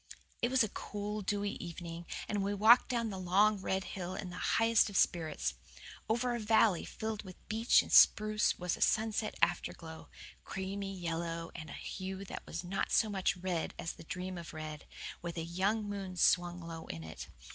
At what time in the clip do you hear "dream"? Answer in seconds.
14.03-14.39